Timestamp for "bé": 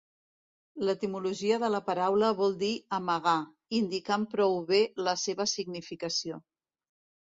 4.75-4.85